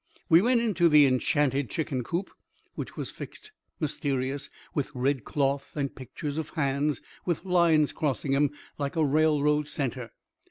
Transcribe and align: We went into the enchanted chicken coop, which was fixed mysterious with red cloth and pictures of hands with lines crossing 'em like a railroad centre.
We 0.29 0.41
went 0.41 0.61
into 0.61 0.89
the 0.89 1.05
enchanted 1.05 1.69
chicken 1.69 2.03
coop, 2.03 2.31
which 2.73 2.97
was 2.97 3.11
fixed 3.11 3.51
mysterious 3.79 4.49
with 4.73 4.89
red 4.95 5.23
cloth 5.25 5.73
and 5.75 5.93
pictures 5.95 6.39
of 6.39 6.49
hands 6.49 7.01
with 7.23 7.45
lines 7.45 7.91
crossing 7.91 8.33
'em 8.35 8.49
like 8.79 8.95
a 8.95 9.05
railroad 9.05 9.67
centre. 9.67 10.09